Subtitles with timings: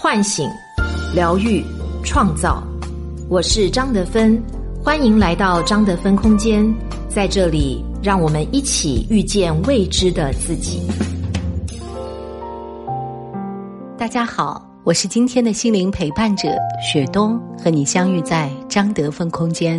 [0.00, 0.48] 唤醒、
[1.12, 1.60] 疗愈、
[2.04, 2.62] 创造。
[3.28, 4.40] 我是张德芬，
[4.80, 6.72] 欢迎来到张德芬空间。
[7.08, 10.88] 在这里，让我们一起遇见未知的自己。
[13.98, 16.48] 大家好，我是今天的心灵陪伴者
[16.80, 19.76] 雪冬，和你相遇在张德芬空间。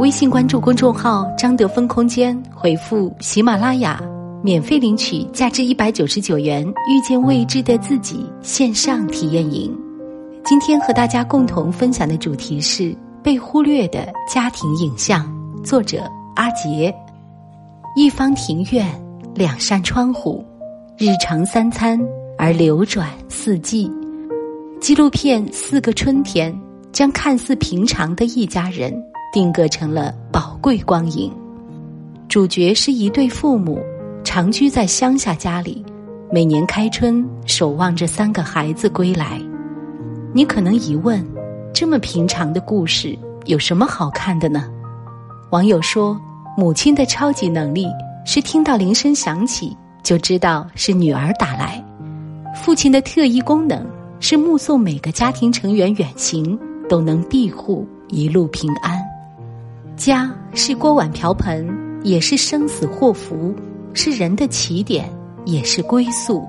[0.00, 3.98] 微信关注公众号“张德芬空间”，回复“喜马拉雅”。
[4.42, 9.76] 免费领取价值一百九十九元《遇见未知的自己》线上体验营。
[10.44, 15.34] 今天和大家共同分享的主题是被忽略的家庭影像。
[15.64, 16.94] 作者阿杰。
[17.96, 18.86] 一方庭院，
[19.34, 20.44] 两扇窗户，
[20.96, 22.00] 日常三餐
[22.38, 23.90] 而流转四季。
[24.80, 26.52] 纪录片《四个春天》
[26.92, 28.94] 将看似平常的一家人
[29.32, 31.32] 定格成了宝贵光影。
[32.28, 33.80] 主角是一对父母。
[34.36, 35.82] 长居在乡下家里，
[36.30, 39.40] 每年开春守望着三个孩子归来。
[40.34, 41.26] 你可能疑问：
[41.72, 44.70] 这么平常的故事有什么好看的呢？
[45.52, 46.20] 网友说，
[46.54, 47.86] 母亲的超级能力
[48.26, 51.82] 是听到铃声响起就知道是女儿打来；
[52.54, 53.86] 父亲的特异功能
[54.20, 56.58] 是目送每个家庭成员远行
[56.90, 59.02] 都能庇护一路平安。
[59.96, 61.66] 家是锅碗瓢盆，
[62.02, 63.54] 也是生死祸福。
[63.96, 65.10] 是人的起点，
[65.46, 66.46] 也是归宿。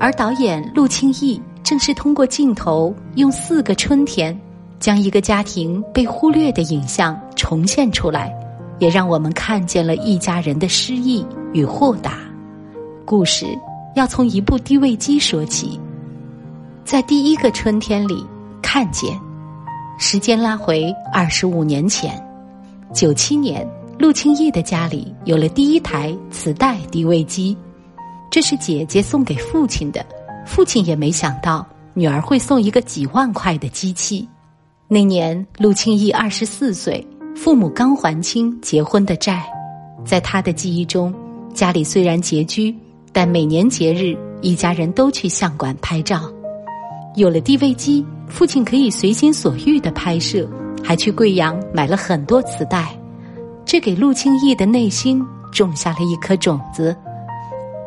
[0.00, 4.34] 而导演陆清义正是通过镜头，用四个春天，
[4.80, 8.34] 将一个家庭被忽略的影像重现出来，
[8.78, 12.14] 也让我们看见了一家人的失意与豁达。
[13.04, 13.46] 故事
[13.94, 15.78] 要从一部低位机说起，
[16.86, 18.24] 在第一个春天里
[18.62, 19.14] 看见，
[19.98, 22.18] 时间拉回二十五年前，
[22.94, 23.68] 九七年。
[23.98, 27.56] 陆清义的家里有了第一台磁带低位机，
[28.30, 30.04] 这是姐姐送给父亲的。
[30.44, 34.28] 父亲也没想到女儿会送一个几万块的机器。
[34.86, 39.42] 那年陆清义二十四岁，父母刚还清结婚的债。
[40.04, 41.12] 在他的记忆中，
[41.54, 42.76] 家里虽然拮据，
[43.12, 46.30] 但每年节日一家人都去相馆拍照。
[47.16, 50.46] 有了 DV 机，父亲可以随心所欲的拍摄，
[50.84, 52.94] 还去贵阳买了很多磁带。
[53.66, 56.96] 这给陆清义的内心种下了一颗种子。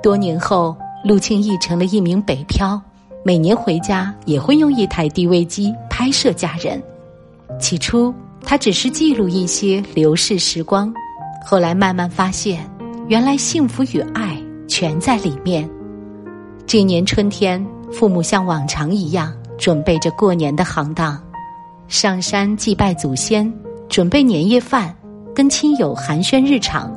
[0.04, 0.76] 多年后，
[1.06, 2.80] 陆清义成了一名北漂，
[3.24, 6.84] 每年回家也会用一台 DV 机拍摄家人。
[7.62, 8.14] 起初，
[8.44, 10.94] 他只是记录一些流逝时光，
[11.46, 12.70] 后来慢慢发现，
[13.08, 14.38] 原来幸福与爱
[14.68, 15.68] 全在里面。
[16.68, 21.18] 这年春天，父母像往常一样准备着过年的行当，
[21.88, 23.52] 上山祭拜祖先，
[23.88, 24.94] 准备年夜饭。
[25.40, 26.94] 跟亲友寒暄日常，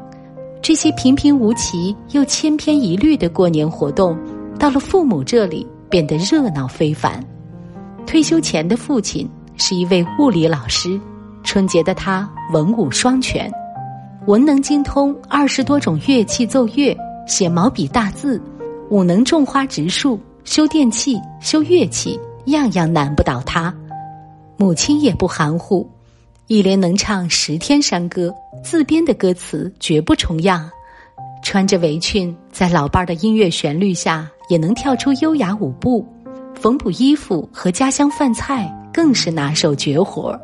[0.60, 4.19] 这些平平无奇又千篇一律的过年活动，
[4.58, 7.25] 到了父母这里变得热闹非凡。
[8.04, 11.00] 退休前的父亲是一位物理老师，
[11.44, 13.48] 春节的他文武双全，
[14.26, 16.98] 文能精通二十多种乐器奏乐，
[17.28, 18.42] 写毛笔大字，
[18.91, 23.72] 武能种花植树，修电器修乐器，样样难不倒他。
[24.56, 25.88] 母亲也不含糊。
[26.48, 30.69] 一连能唱十天山歌，自编的歌词绝不重样。
[31.42, 36.06] 穿着围裙，在老伴儿的音乐旋律下，也能跳出优雅舞步。
[36.54, 40.38] 缝补衣服和家乡饭菜更是拿手绝活。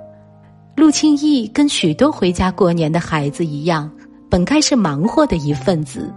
[0.75, 3.91] 陆庆义跟许多回家过年的孩子一样，
[4.31, 6.13] 本该是忙活的一份子，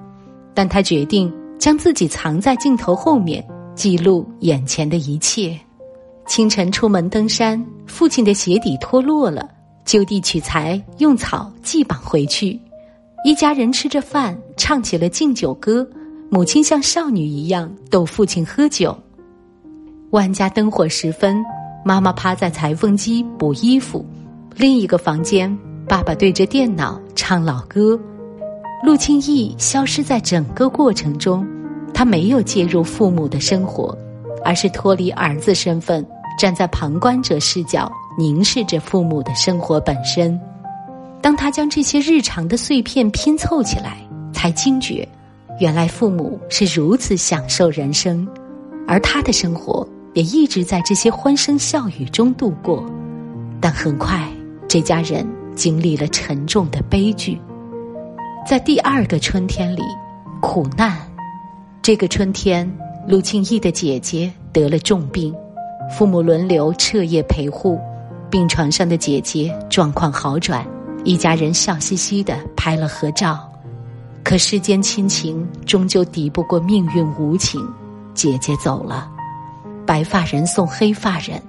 [0.54, 5.60] 但他决定将自己藏在镜头后面，记录眼前的一切。
[6.28, 9.48] 清晨出门登山，父亲的鞋底脱落了。
[9.86, 12.60] 就地取材，用草系绑回去。
[13.24, 15.88] 一家人吃着饭，唱起了敬酒歌。
[16.30, 18.98] 母亲像少女一样逗父亲喝酒。
[20.12, 21.44] 万家灯火时分，
[21.84, 24.06] 妈妈趴在裁缝机补衣服。
[24.56, 25.56] 另一个房间，
[25.88, 28.00] 爸爸对着电脑唱老歌。
[28.84, 31.46] 陆清义消失在整个过程中，
[31.94, 33.96] 他没有介入父母的生活，
[34.44, 36.06] 而是脱离儿子身份，
[36.40, 37.92] 站在旁观者视角。
[38.18, 40.40] 凝视着父母的生活本身，
[41.22, 43.98] 当他将这些日常的碎片拼凑起来，
[44.34, 45.08] 才惊觉，
[45.60, 48.28] 原来父母是如此享受人生，
[48.88, 52.84] 而他的生活也一直在这些欢声笑语中度过。
[53.62, 54.28] 但很快，
[54.68, 55.26] 这家人
[55.56, 57.40] 经历了沉重的悲剧，
[58.46, 59.82] 在第二个春天里，
[60.42, 60.98] 苦难。
[61.82, 62.70] 这个春天，
[63.08, 65.34] 陆庆义的姐姐得了重病，
[65.90, 67.80] 父母轮流彻夜陪护。
[68.32, 70.66] 病床上的姐姐状况好转，
[71.04, 73.46] 一家人笑嘻嘻的拍了合照。
[74.24, 77.62] 可世间亲情终究抵不过命运无情，
[78.14, 79.12] 姐姐走了。
[79.86, 81.42] 白发人送黑发人。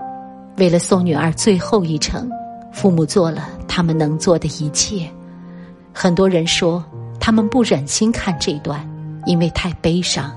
[0.57, 2.29] 为了送女儿最后一程，
[2.73, 5.09] 父母做了他们能做的一切。
[5.95, 6.85] 很多人说
[7.21, 8.85] 他们不忍心看这段，
[9.25, 10.33] 因为太悲伤。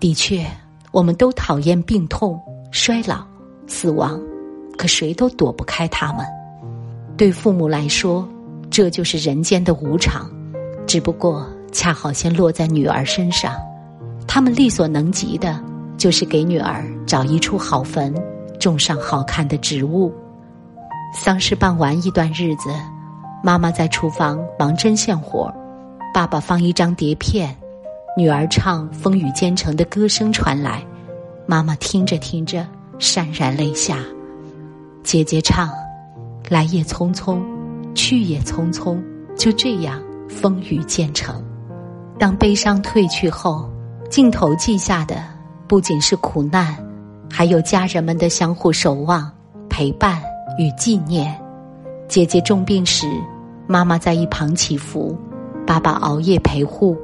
[0.00, 0.44] 的确，
[0.90, 2.40] 我们都讨厌病痛、
[2.70, 3.24] 衰老、
[3.66, 4.18] 死亡，
[4.76, 6.24] 可谁都躲不开他们。
[7.16, 8.28] 对父母来说，
[8.70, 10.30] 这就是人间的无常。
[10.86, 13.54] 只不过恰好先落在女儿身上，
[14.26, 15.58] 他们力所能及的，
[15.96, 18.14] 就是给女儿找一处好坟。
[18.60, 20.10] 种上好看的植物。
[21.12, 22.70] 丧事办完一段日子，
[23.42, 25.52] 妈妈在厨房忙针线活
[26.14, 27.54] 爸爸放一张碟片，
[28.16, 30.82] 女儿唱《风雨兼程》的歌声传来，
[31.46, 32.66] 妈妈听着听着
[32.98, 33.98] 潸然泪下。
[35.04, 35.70] 姐姐唱
[36.48, 37.38] ：“来也匆匆，
[37.94, 38.98] 去也匆匆，
[39.36, 41.44] 就这样风雨兼程。”
[42.18, 43.70] 当悲伤褪去后，
[44.08, 45.22] 镜头记下的
[45.68, 46.74] 不仅是苦难。
[47.30, 49.30] 还有家人们的相互守望、
[49.68, 50.22] 陪伴
[50.58, 51.38] 与纪念。
[52.08, 53.06] 姐姐重病时，
[53.66, 55.16] 妈妈在一旁祈福，
[55.66, 56.96] 爸爸熬夜陪护。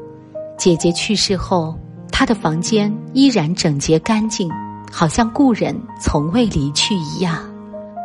[0.56, 1.76] 姐姐去世后，
[2.10, 4.48] 她的房间依然整洁干净，
[4.90, 7.49] 好像故人从未离去一样。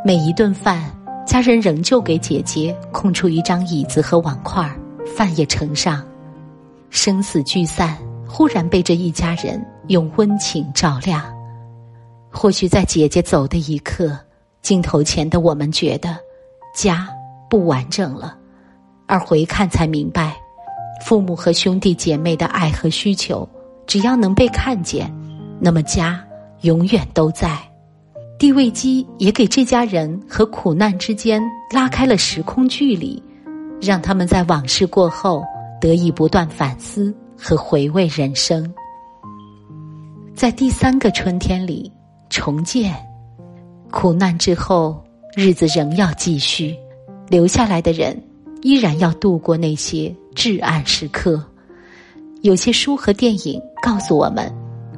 [0.08, 0.84] 每一顿饭，
[1.26, 4.72] 家人仍旧给姐姐空出一张椅子和碗筷，
[5.18, 6.06] 饭也盛上。
[6.92, 7.98] 生死聚散，
[8.30, 11.24] 忽然被这一家人用温情照亮。
[12.30, 14.16] 或许在姐姐走的一刻，
[14.62, 16.16] 镜头前的我们觉得
[16.76, 17.10] 家
[17.50, 18.38] 不完整了，
[19.08, 20.38] 而回看才明白，
[21.04, 23.50] 父母和兄弟姐妹的爱和需求，
[23.88, 25.12] 只要能被看见，
[25.60, 26.24] 那么家
[26.62, 27.58] 永远都在。
[28.38, 31.42] 地位机也给这家人和苦难之间
[31.72, 33.22] 拉开了时空距离，
[33.82, 35.44] 让他们在往事过后
[35.82, 38.74] 得以不断反思和回味人生。
[40.34, 41.92] 在第三个春天里。
[42.28, 42.94] 重建，
[43.92, 45.02] 苦难之后，
[45.38, 46.76] 日子仍要继续。
[47.30, 48.20] 留下来的人，
[48.62, 51.42] 依然要度过那些至暗时刻。
[52.42, 54.52] 有些书和电影告诉我们，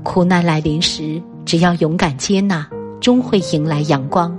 [0.04, 2.68] 苦难来临时，只要勇敢接纳，
[3.00, 4.38] 终会迎来阳光。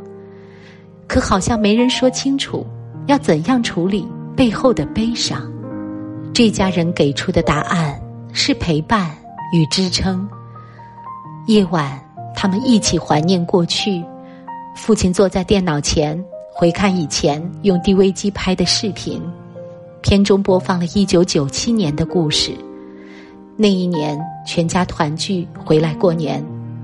[1.06, 2.66] 可好像没人说清楚，
[3.06, 4.06] 要怎样处理
[4.36, 5.50] 背后的悲伤。
[6.32, 8.00] 这家人给出的答案
[8.32, 9.10] 是陪伴
[9.52, 10.28] 与支撑。
[11.46, 11.98] 夜晚。
[12.40, 14.00] 他们一起怀念过去，
[14.76, 16.16] 父亲坐在电脑前
[16.52, 19.20] 回看以前用 DV 机拍的视频，
[20.02, 22.52] 片中播放了一九九七年的故事。
[23.56, 24.16] 那一年，
[24.46, 26.40] 全家团聚回来过年，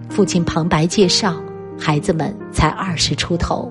[0.09, 1.37] 父亲旁白介绍，
[1.79, 3.71] 孩子们才二十出头。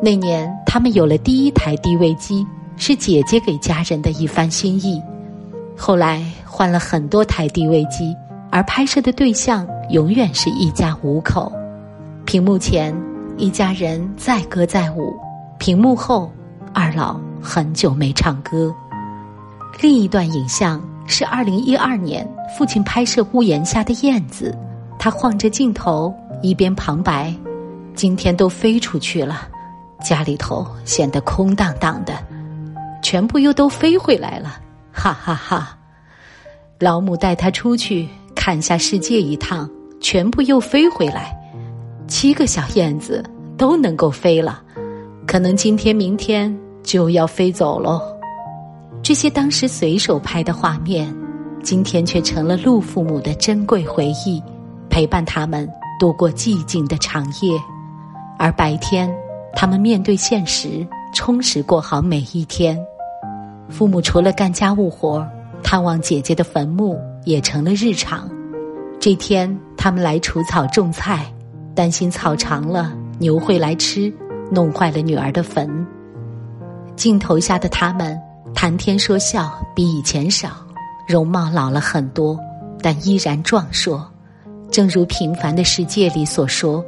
[0.00, 2.46] 那年，他们有了第一台 DV 机，
[2.76, 5.02] 是姐姐给家人的一番心意。
[5.76, 8.14] 后来换了很多台 DV 机。
[8.50, 11.52] 而拍摄的对象永远是一家五口，
[12.24, 12.96] 屏幕前
[13.36, 15.14] 一家人载歌载舞，
[15.58, 16.32] 屏幕后
[16.72, 18.74] 二老很久没唱歌。
[19.82, 24.56] 另一段影像是二零一二年父亲拍摄屋檐下的燕子，
[24.98, 26.10] 他晃着镜头
[26.42, 27.34] 一边旁白
[27.94, 29.48] ：“今天都飞出去了，
[30.02, 32.14] 家里头显得空荡荡的，
[33.02, 34.60] 全部又都飞回来了，
[34.92, 35.78] 哈哈哈！
[36.78, 38.08] 老母带他出去。”
[38.40, 39.68] 看下世界一趟，
[40.00, 41.36] 全部又飞回来，
[42.06, 43.22] 七个小燕子
[43.58, 44.62] 都能够飞了，
[45.26, 48.00] 可能今天明天就要飞走喽。
[49.02, 51.14] 这些当时随手拍的画面，
[51.62, 54.42] 今天却成了陆父母的珍贵回忆，
[54.88, 57.60] 陪伴他们度过寂静的长夜。
[58.38, 59.12] 而白天，
[59.54, 62.78] 他们面对现实，充实过好每一天。
[63.68, 65.26] 父母除了干家务活，
[65.62, 66.98] 探望姐姐的坟墓。
[67.24, 68.26] 也成了日常。
[68.98, 71.30] 这天，他们来除草种菜，
[71.74, 74.10] 担心草长了牛会来吃，
[74.50, 75.86] 弄坏了女儿的坟。
[76.96, 78.18] 镜头下的他们
[78.54, 80.48] 谈天说笑，比以前少，
[81.06, 82.38] 容貌老了很多，
[82.80, 84.10] 但依然壮硕。
[84.78, 86.84] 正如平凡的世界里所说，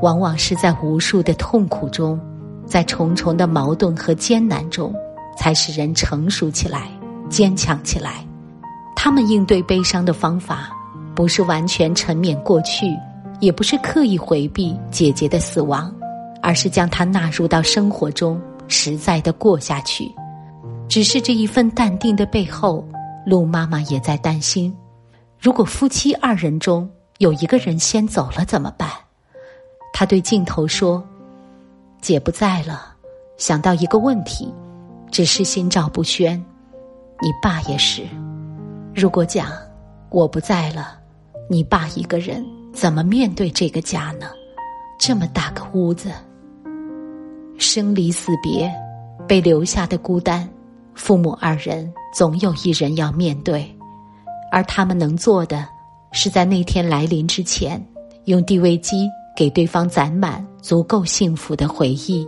[0.00, 2.16] 往往是在无数的痛苦中，
[2.64, 4.94] 在重重的矛盾和艰难中，
[5.36, 6.86] 才使人成熟起来，
[7.28, 8.24] 坚强起来。
[8.94, 10.70] 他们应对悲伤的方法，
[11.16, 12.96] 不是完全沉湎过去，
[13.40, 15.92] 也不是刻意回避姐姐的死亡，
[16.40, 20.08] 而是将她纳入到生活中，实在的过下去。
[20.88, 22.86] 只是这一份淡定的背后，
[23.26, 24.72] 陆妈妈也在担心：
[25.40, 26.88] 如果夫妻二人中
[27.22, 28.90] 有一个人先走了怎么办？
[29.92, 31.00] 他对镜头说
[32.02, 32.96] ：“姐不在了，
[33.36, 34.52] 想到一个问题，
[35.08, 36.36] 只是心照不宣。
[37.20, 38.02] 你爸也是。”
[38.92, 39.52] 如果讲
[40.10, 40.98] 我不在了，
[41.48, 44.26] 你爸一个人怎么面对这个家呢？
[44.98, 46.10] 这么大个屋子，
[47.56, 48.68] 生离死别，
[49.28, 50.48] 被留下的孤单，
[50.92, 53.72] 父母二人总有一人要面对，
[54.50, 55.68] 而他们能做的，
[56.12, 57.84] 是在那天来临之前，
[58.26, 62.26] 用地位机给对方攒满足够幸福的回忆。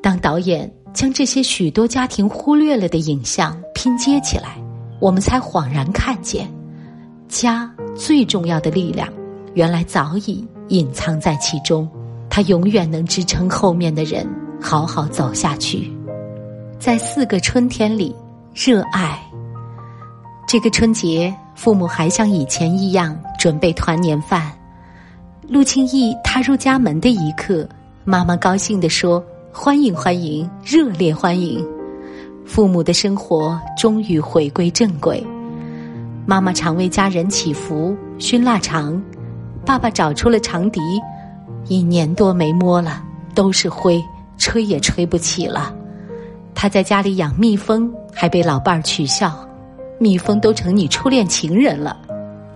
[0.00, 4.56] 当导演将这些许多家庭忽略了的影像拼接起来，
[5.00, 6.48] 我们才恍然看见，
[7.28, 9.08] 家最重要的力量。
[9.54, 11.88] 原来早已隐藏在其中，
[12.30, 14.26] 它永远能支撑后面的人
[14.60, 15.92] 好好走下去。
[16.78, 18.14] 在四个春天里，
[18.54, 19.20] 热爱。
[20.46, 24.52] 这个春节，父母还像以前一样准备团年饭。
[25.48, 27.66] 陆庆义踏入家门的一刻，
[28.04, 29.22] 妈妈高兴地说
[29.52, 31.64] ：“欢迎欢迎，热烈欢迎！”
[32.44, 35.24] 父母的生活终于回归正轨。
[36.26, 39.02] 妈妈常为家人祈福、熏腊肠。
[39.64, 40.80] 爸爸找出了长笛，
[41.68, 43.02] 一年多没摸了，
[43.34, 44.02] 都是灰，
[44.38, 45.74] 吹也吹不起了。
[46.54, 49.34] 他在家里养蜜蜂，还被老伴儿取笑
[50.02, 51.96] ：“蜜蜂都成你初恋情人了。”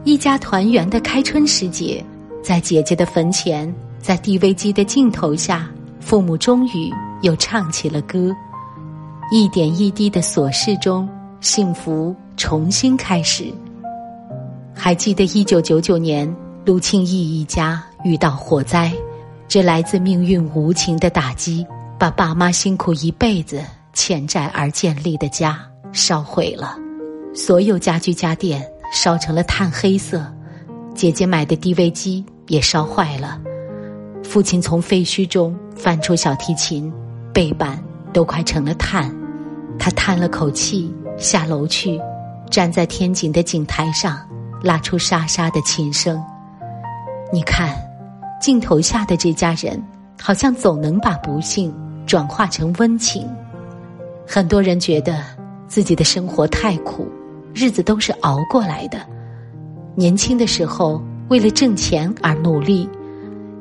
[0.04, 2.04] 一家团圆的开春时节，
[2.42, 8.30] 在姐姐的坟前，在 DV 机的镜头下，父母终于又唱起了歌。
[9.30, 11.08] 一点一滴的琐事中，
[11.40, 13.52] 幸福重新开始。
[14.74, 16.34] 还记得一九九九年。
[16.66, 18.92] 陆庆义一家遇到火灾，
[19.46, 21.64] 这来自命运无情的打击，
[21.96, 23.62] 把爸妈辛苦一辈子、
[23.92, 26.76] 欠债而建立的家烧毁了，
[27.37, 30.25] 所有家具家电烧成了炭黑色，
[30.95, 33.38] 姐姐买的 DV 机也烧坏了，
[34.25, 36.90] 父亲从废墟中翻出小提琴，
[37.35, 37.78] 背板
[38.11, 39.14] 都快成了炭，
[39.78, 42.00] 他叹了口气，下楼去，
[42.50, 44.19] 站在天井的井台上，
[44.62, 46.19] 拉出沙沙的琴声。
[47.31, 47.76] 你看，
[48.40, 49.78] 镜头下的这家人，
[50.19, 51.71] 好像总能把不幸
[52.07, 53.28] 转化成温情。
[54.26, 55.23] 很多人觉得
[55.69, 57.07] 自己的生活太苦，
[57.56, 58.98] 日子都是熬过来的。
[59.94, 62.86] 年轻的时候为了挣钱而努力，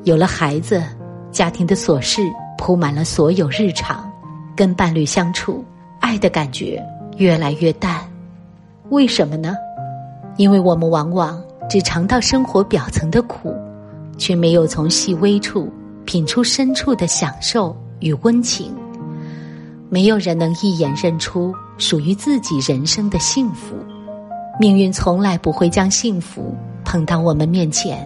[0.04, 0.84] 有了孩子，
[1.32, 2.22] 家庭的琐事
[2.58, 4.12] 铺满了所有日常，
[4.54, 5.64] 跟伴侣相处，
[6.02, 6.84] 爱的感觉
[7.16, 8.02] 越来越淡。
[8.90, 9.56] 为什么呢？
[10.36, 11.42] 因为我们往往。
[11.68, 13.52] 只尝到生活表层的苦，
[14.20, 15.68] 却没有从细微处
[16.06, 18.72] 品出深处的享受与温情。
[19.96, 23.78] 没有人能一眼认出属于自己人生的幸福。
[24.60, 28.06] 命运从来不会将幸福捧到我们面前，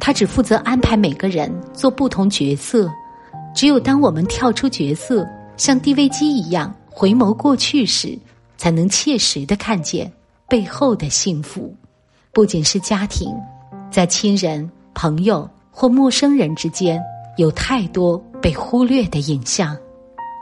[0.00, 2.90] 他只负责安排每个人做不同角色。
[3.54, 5.28] 只有当我们跳出角色，
[5.58, 8.18] 像 DV 机一样回眸过去时，
[8.56, 10.10] 才能切实的看见
[10.48, 11.70] 背后的幸福。
[12.32, 13.30] 不仅是家庭，
[13.90, 16.98] 在亲人、朋友或陌生人之间，
[17.36, 19.76] 有太多被忽略的影像。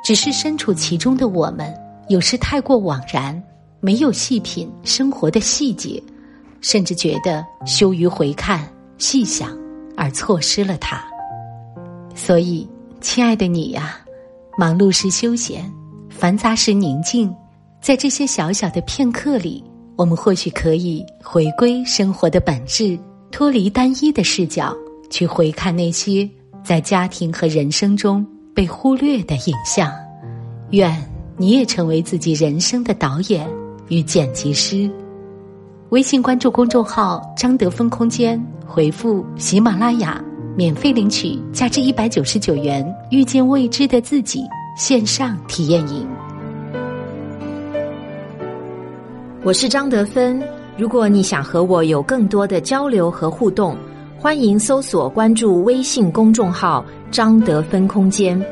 [0.05, 1.75] 只是身处其中的我们，
[2.09, 3.43] 有时太过惘然，
[3.81, 6.01] 没有细品生活的细节，
[6.61, 8.69] 甚至觉得羞于回看、
[8.99, 9.59] 细想，
[9.97, 11.03] 而错失了它。
[12.15, 12.69] 所以，
[13.01, 13.97] 亲爱的你呀，
[14.59, 15.73] 忙碌时休闲，
[16.11, 17.35] 繁杂时宁静，
[17.81, 19.65] 在这些小小的片刻里。
[19.97, 22.99] 我们或许可以回归生活的本质，
[23.31, 24.77] 脱离单一的视角，
[25.09, 26.29] 去回看那些
[26.65, 29.93] 在家庭和人生中被忽略的影像。
[30.71, 30.97] 愿
[31.37, 33.49] 你也成为自己人生的导演
[33.89, 34.91] 与剪辑师。
[35.91, 40.23] 微信关注公众号“张德芬空间”，回复“喜马拉雅”，
[40.57, 44.41] 免费领取价值一百九十九元《遇见未知的自己》
[44.81, 46.07] 线上体验营。
[49.45, 50.43] 我是张德芬。
[50.77, 53.77] 如果你想和我有更多的交流和互动，
[54.19, 56.85] 欢迎搜索关注微信公众号
[57.15, 58.45] “张德芬空间”。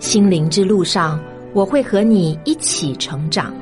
[0.00, 1.20] 心灵之路上，
[1.52, 3.54] 我会和你一起成长。